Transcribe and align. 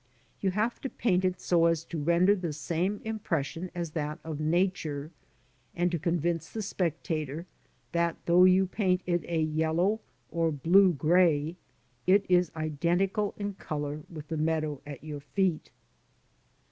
You 0.39 0.49
have 0.49 0.81
to 0.81 0.89
paint 0.89 1.23
it 1.23 1.39
so 1.39 1.67
as 1.67 1.83
to 1.83 1.99
render 2.01 2.35
the 2.35 2.53
same 2.53 3.01
impression 3.05 3.69
as 3.75 3.91
that 3.91 4.17
of 4.23 4.39
Nature, 4.39 5.11
and 5.75 5.91
to 5.91 5.99
convince 5.99 6.49
the 6.49 6.63
spectator 6.63 7.45
that 7.91 8.15
though 8.25 8.43
you 8.45 8.65
paint 8.65 9.01
it 9.05 9.23
a 9.25 9.39
yellow 9.41 9.99
or 10.31 10.51
blue 10.51 10.93
grey, 10.93 11.55
it 12.07 12.25
is 12.27 12.51
identical 12.55 13.35
in 13.37 13.53
colour 13.53 14.01
with 14.09 14.27
the 14.29 14.37
meadow 14.37 14.81
at 14.87 15.03
your 15.03 15.19
feet. 15.19 15.69